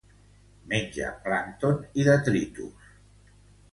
[0.71, 2.91] Menja plàncton i detritus.